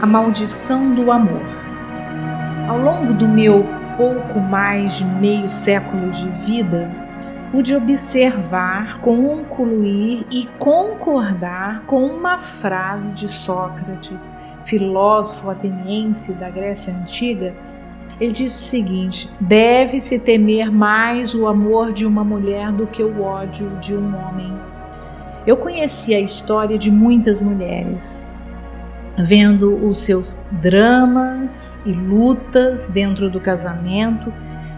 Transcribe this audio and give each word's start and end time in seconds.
A 0.00 0.06
maldição 0.06 0.94
do 0.94 1.10
amor. 1.10 1.42
Ao 2.68 2.78
longo 2.78 3.12
do 3.12 3.28
meu 3.28 3.66
pouco 3.96 4.40
mais 4.40 4.96
de 4.96 5.04
meio 5.04 5.48
século 5.48 6.10
de 6.10 6.28
vida, 6.30 6.90
pude 7.50 7.74
observar, 7.74 9.00
concluir 9.00 10.26
e 10.30 10.48
concordar 10.58 11.82
com 11.86 12.04
uma 12.06 12.38
frase 12.38 13.14
de 13.14 13.28
Sócrates, 13.28 14.30
filósofo 14.64 15.50
ateniense 15.50 16.32
da 16.34 16.50
Grécia 16.50 16.94
Antiga. 16.94 17.54
Ele 18.20 18.32
diz 18.32 18.54
o 18.54 18.58
seguinte: 18.58 19.30
deve-se 19.40 20.18
temer 20.18 20.70
mais 20.72 21.34
o 21.34 21.46
amor 21.46 21.92
de 21.92 22.06
uma 22.06 22.24
mulher 22.24 22.72
do 22.72 22.86
que 22.86 23.02
o 23.02 23.22
ódio 23.22 23.70
de 23.80 23.94
um 23.94 24.16
homem. 24.16 24.52
Eu 25.46 25.56
conheci 25.56 26.14
a 26.14 26.20
história 26.20 26.76
de 26.76 26.90
muitas 26.90 27.40
mulheres, 27.40 28.26
vendo 29.18 29.84
os 29.86 29.98
seus 29.98 30.46
dramas 30.52 31.80
e 31.86 31.92
lutas 31.92 32.88
dentro 32.88 33.30
do 33.30 33.40
casamento, 33.40 34.32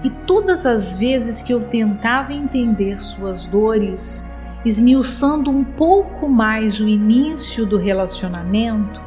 e 0.04 0.10
todas 0.10 0.64
as 0.64 0.96
vezes 0.96 1.42
que 1.42 1.52
eu 1.52 1.60
tentava 1.62 2.32
entender 2.32 3.00
suas 3.00 3.46
dores, 3.46 4.30
esmiuçando 4.64 5.50
um 5.50 5.64
pouco 5.64 6.28
mais 6.28 6.80
o 6.80 6.86
início 6.86 7.66
do 7.66 7.76
relacionamento, 7.76 9.00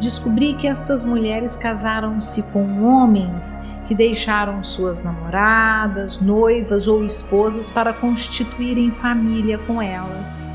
descobri 0.00 0.54
que 0.54 0.66
estas 0.66 1.04
mulheres 1.04 1.56
casaram-se 1.56 2.42
com 2.42 2.82
homens 2.82 3.56
que 3.86 3.94
deixaram 3.94 4.64
suas 4.64 5.02
namoradas, 5.02 6.20
noivas 6.20 6.88
ou 6.88 7.04
esposas 7.04 7.70
para 7.70 7.92
constituírem 7.92 8.90
família 8.90 9.58
com 9.58 9.80
elas. 9.80 10.52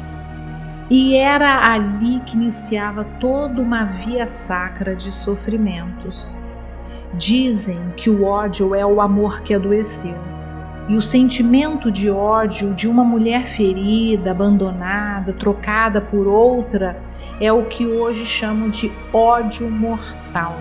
E 0.90 1.18
era 1.18 1.70
ali 1.70 2.22
que 2.22 2.38
iniciava 2.38 3.04
toda 3.20 3.62
uma 3.62 3.84
via 3.84 4.26
sacra 4.26 4.96
de 4.96 5.12
sofrimentos. 5.12 6.40
Dizem 7.14 7.92
que 7.98 8.10
o 8.10 8.24
ódio 8.24 8.74
é 8.74 8.86
o 8.86 9.02
amor 9.02 9.42
que 9.42 9.54
adoeceu. 9.54 10.16
E 10.88 10.96
o 10.96 11.02
sentimento 11.02 11.92
de 11.92 12.10
ódio 12.10 12.74
de 12.74 12.88
uma 12.88 13.04
mulher 13.04 13.46
ferida, 13.46 14.32
abandonada, 14.32 15.34
trocada 15.34 16.00
por 16.00 16.26
outra, 16.26 17.02
é 17.42 17.52
o 17.52 17.64
que 17.64 17.86
hoje 17.86 18.26
chamam 18.26 18.70
de 18.70 18.90
ódio 19.12 19.70
mortal. 19.70 20.56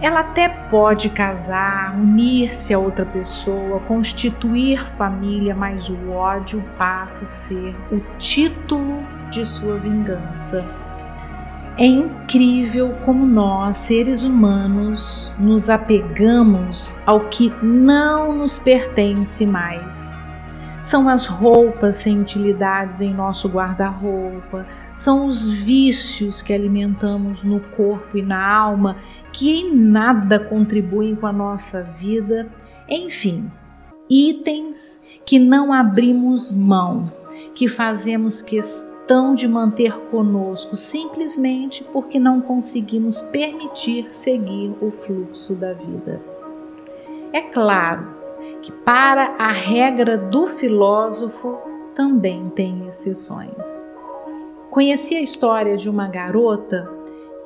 Ela 0.00 0.20
até 0.20 0.48
pode 0.48 1.10
casar, 1.10 1.94
unir-se 1.94 2.72
a 2.72 2.78
outra 2.78 3.04
pessoa, 3.04 3.80
constituir 3.80 4.88
família, 4.88 5.54
mas 5.54 5.90
o 5.90 6.10
ódio 6.10 6.64
passa 6.78 7.24
a 7.24 7.26
ser 7.26 7.76
o 7.92 8.00
título 8.16 9.17
de 9.30 9.44
sua 9.44 9.76
vingança. 9.78 10.64
É 11.78 11.86
incrível 11.86 12.92
como 13.04 13.24
nós, 13.24 13.76
seres 13.76 14.24
humanos, 14.24 15.32
nos 15.38 15.70
apegamos 15.70 16.98
ao 17.06 17.20
que 17.28 17.52
não 17.62 18.36
nos 18.36 18.58
pertence 18.58 19.46
mais. 19.46 20.18
São 20.82 21.08
as 21.08 21.26
roupas 21.26 21.96
sem 21.96 22.20
utilidades 22.20 23.00
em 23.00 23.14
nosso 23.14 23.48
guarda-roupa, 23.48 24.66
são 24.92 25.24
os 25.24 25.46
vícios 25.46 26.42
que 26.42 26.52
alimentamos 26.52 27.44
no 27.44 27.60
corpo 27.60 28.18
e 28.18 28.22
na 28.22 28.44
alma 28.44 28.96
que 29.32 29.60
em 29.60 29.76
nada 29.76 30.40
contribuem 30.40 31.14
com 31.14 31.28
a 31.28 31.32
nossa 31.32 31.84
vida, 31.84 32.48
enfim, 32.88 33.48
itens 34.10 35.04
que 35.24 35.38
não 35.38 35.72
abrimos 35.72 36.50
mão, 36.50 37.04
que 37.54 37.68
fazemos 37.68 38.42
questão 38.42 38.97
questão 39.08 39.34
de 39.34 39.48
manter 39.48 39.98
conosco 40.10 40.76
simplesmente 40.76 41.82
porque 41.82 42.18
não 42.18 42.42
conseguimos 42.42 43.22
permitir 43.22 44.12
seguir 44.12 44.76
o 44.82 44.90
fluxo 44.90 45.54
da 45.54 45.72
vida. 45.72 46.20
É 47.32 47.40
claro 47.40 48.06
que, 48.60 48.70
para 48.70 49.34
a 49.38 49.50
regra 49.50 50.18
do 50.18 50.46
filósofo, 50.46 51.56
também 51.94 52.50
tem 52.50 52.86
exceções. 52.86 53.90
Conheci 54.68 55.16
a 55.16 55.22
história 55.22 55.74
de 55.74 55.88
uma 55.88 56.06
garota 56.06 56.86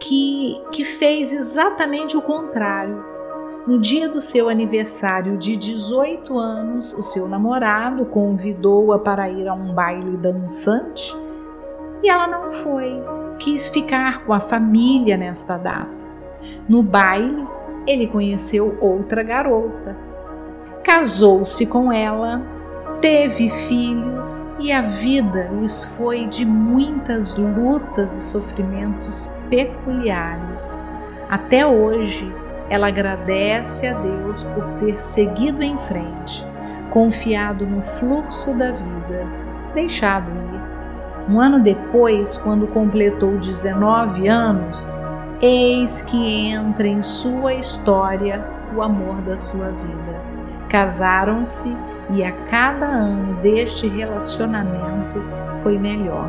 que, 0.00 0.60
que 0.72 0.84
fez 0.84 1.32
exatamente 1.32 2.16
o 2.16 2.22
contrário. 2.22 3.04
No 3.68 3.78
dia 3.78 4.08
do 4.08 4.20
seu 4.20 4.48
aniversário 4.48 5.38
de 5.38 5.56
18 5.56 6.36
anos, 6.36 6.92
o 6.94 7.02
seu 7.02 7.28
namorado 7.28 8.04
convidou-a 8.06 8.98
para 8.98 9.30
ir 9.30 9.46
a 9.46 9.54
um 9.54 9.72
baile 9.72 10.16
dançante 10.16 11.22
e 12.02 12.08
ela 12.08 12.26
não 12.26 12.52
foi. 12.52 13.02
Quis 13.38 13.68
ficar 13.68 14.24
com 14.24 14.32
a 14.32 14.40
família 14.40 15.16
nesta 15.16 15.56
data. 15.56 16.02
No 16.68 16.82
baile, 16.82 17.46
ele 17.86 18.06
conheceu 18.06 18.76
outra 18.80 19.22
garota. 19.22 19.96
Casou-se 20.82 21.66
com 21.66 21.92
ela, 21.92 22.42
teve 23.00 23.48
filhos 23.50 24.46
e 24.58 24.72
a 24.72 24.82
vida 24.82 25.50
lhes 25.52 25.84
foi 25.96 26.26
de 26.26 26.44
muitas 26.44 27.36
lutas 27.36 28.16
e 28.16 28.22
sofrimentos 28.22 29.32
peculiares. 29.48 30.86
Até 31.28 31.66
hoje, 31.66 32.32
ela 32.68 32.88
agradece 32.88 33.86
a 33.86 33.92
Deus 33.92 34.44
por 34.44 34.64
ter 34.78 35.00
seguido 35.00 35.62
em 35.62 35.76
frente, 35.78 36.46
confiado 36.90 37.66
no 37.66 37.82
fluxo 37.82 38.54
da 38.54 38.72
vida, 38.72 39.26
deixado 39.74 40.30
ir 40.30 40.61
um 41.28 41.40
ano 41.40 41.60
depois, 41.60 42.36
quando 42.36 42.66
completou 42.66 43.38
19 43.38 44.28
anos, 44.28 44.90
eis 45.40 46.02
que 46.02 46.50
entra 46.50 46.86
em 46.86 47.02
sua 47.02 47.54
história 47.54 48.44
o 48.74 48.82
amor 48.82 49.16
da 49.22 49.36
sua 49.38 49.66
vida. 49.66 50.20
Casaram-se 50.68 51.76
e 52.10 52.24
a 52.24 52.32
cada 52.32 52.86
ano 52.86 53.34
deste 53.40 53.86
relacionamento 53.88 55.22
foi 55.62 55.78
melhor. 55.78 56.28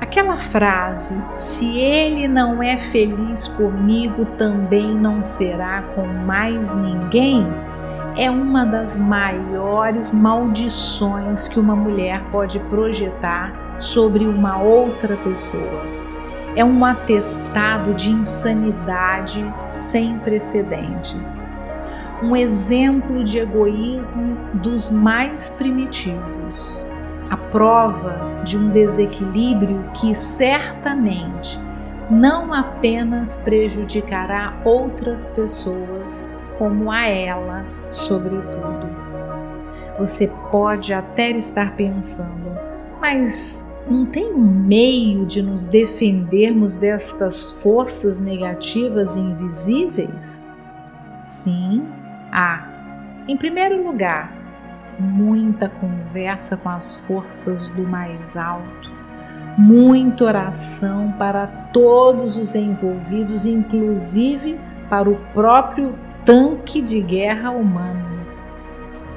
Aquela 0.00 0.38
frase, 0.38 1.16
se 1.36 1.78
ele 1.78 2.26
não 2.26 2.62
é 2.62 2.76
feliz 2.76 3.46
comigo, 3.46 4.24
também 4.24 4.94
não 4.94 5.22
será 5.22 5.82
com 5.94 6.04
mais 6.06 6.74
ninguém, 6.74 7.46
é 8.16 8.30
uma 8.30 8.64
das 8.64 8.96
maiores 8.96 10.12
maldições 10.12 11.48
que 11.48 11.60
uma 11.60 11.76
mulher 11.76 12.22
pode 12.30 12.58
projetar 12.60 13.78
sobre 13.78 14.26
uma 14.26 14.58
outra 14.60 15.16
pessoa. 15.16 15.84
É 16.56 16.64
um 16.64 16.84
atestado 16.84 17.94
de 17.94 18.10
insanidade 18.10 19.44
sem 19.68 20.18
precedentes. 20.18 21.56
Um 22.22 22.34
exemplo 22.34 23.24
de 23.24 23.38
egoísmo 23.38 24.36
dos 24.54 24.90
mais 24.90 25.48
primitivos. 25.48 26.84
A 27.30 27.36
prova 27.36 28.42
de 28.44 28.58
um 28.58 28.70
desequilíbrio 28.70 29.84
que 29.94 30.14
certamente 30.14 31.58
não 32.10 32.52
apenas 32.52 33.38
prejudicará 33.38 34.60
outras 34.64 35.28
pessoas, 35.28 36.28
como 36.60 36.92
a 36.92 37.06
ela, 37.06 37.64
sobretudo. 37.90 38.86
Você 39.98 40.30
pode 40.50 40.92
até 40.92 41.30
estar 41.30 41.74
pensando, 41.74 42.54
mas 43.00 43.66
não 43.88 44.04
tem 44.04 44.30
um 44.30 44.44
meio 44.44 45.24
de 45.24 45.42
nos 45.42 45.64
defendermos 45.64 46.76
destas 46.76 47.50
forças 47.62 48.20
negativas 48.20 49.16
e 49.16 49.20
invisíveis? 49.20 50.46
Sim, 51.26 51.88
há. 52.30 52.68
Em 53.26 53.38
primeiro 53.38 53.82
lugar, 53.82 54.30
muita 54.98 55.66
conversa 55.66 56.58
com 56.58 56.68
as 56.68 56.96
forças 57.06 57.68
do 57.70 57.84
mais 57.84 58.36
alto, 58.36 58.90
muita 59.56 60.24
oração 60.24 61.14
para 61.18 61.46
todos 61.72 62.36
os 62.36 62.54
envolvidos, 62.54 63.46
inclusive 63.46 64.60
para 64.90 65.08
o 65.08 65.16
próprio 65.32 65.94
tanque 66.30 66.80
de 66.80 67.00
guerra 67.00 67.50
humano. 67.50 68.24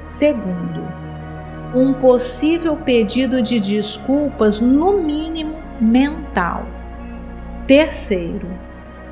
Segundo, 0.02 0.82
um 1.72 1.94
possível 1.94 2.76
pedido 2.76 3.40
de 3.40 3.60
desculpas, 3.60 4.60
no 4.60 5.00
mínimo 5.00 5.54
mental. 5.80 6.66
Terceiro, 7.68 8.48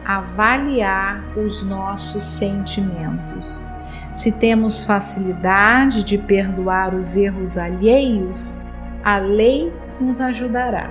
avaliar 0.04 1.24
os 1.38 1.62
nossos 1.62 2.24
sentimentos. 2.24 3.64
Se 4.12 4.32
temos 4.32 4.82
facilidade 4.82 6.02
de 6.02 6.18
perdoar 6.18 6.96
os 6.96 7.14
erros 7.14 7.56
alheios, 7.56 8.60
a 9.04 9.18
lei 9.18 9.72
nos 10.00 10.20
ajudará. 10.20 10.90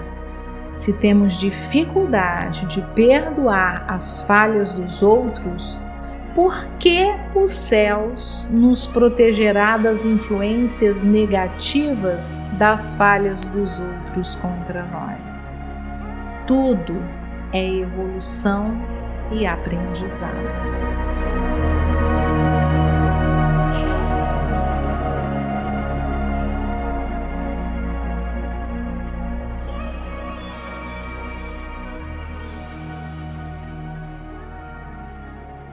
Se 0.74 0.94
temos 0.94 1.38
dificuldade 1.38 2.66
de 2.68 2.82
perdoar 2.96 3.86
as 3.90 4.22
falhas 4.22 4.74
dos 4.74 5.04
outros, 5.04 5.78
por 6.34 6.66
que 6.80 7.14
os 7.36 7.54
céus 7.54 8.48
nos 8.52 8.88
protegerá 8.88 9.78
das 9.78 10.06
influências 10.06 11.02
negativas 11.02 12.34
das 12.58 12.94
falhas 12.94 13.48
dos 13.48 13.80
outros 13.80 14.36
contra 14.38 14.84
nós? 14.86 15.54
Tudo 16.48 17.02
é 17.52 17.68
evolução 17.68 18.82
e 19.32 19.46
aprendizado. 19.46 20.91